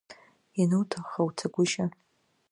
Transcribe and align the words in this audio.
Иануҭахха 0.59 1.21
уцагәышьа! 1.27 1.85